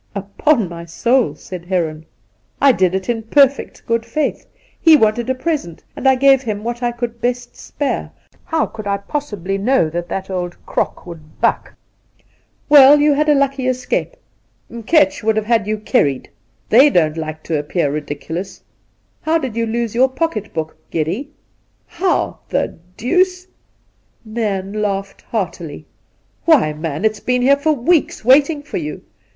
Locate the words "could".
6.91-7.21, 8.65-8.87